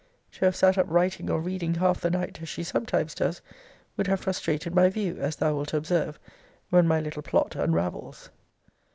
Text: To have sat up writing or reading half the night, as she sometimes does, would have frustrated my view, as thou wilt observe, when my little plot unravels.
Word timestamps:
To 0.31 0.45
have 0.45 0.55
sat 0.55 0.79
up 0.79 0.87
writing 0.89 1.29
or 1.29 1.39
reading 1.39 1.75
half 1.75 2.01
the 2.01 2.09
night, 2.09 2.41
as 2.41 2.49
she 2.49 2.63
sometimes 2.63 3.13
does, 3.13 3.39
would 3.95 4.07
have 4.07 4.21
frustrated 4.21 4.73
my 4.73 4.89
view, 4.89 5.17
as 5.19 5.35
thou 5.35 5.53
wilt 5.55 5.75
observe, 5.75 6.17
when 6.71 6.87
my 6.87 6.99
little 6.99 7.21
plot 7.21 7.55
unravels. 7.55 8.31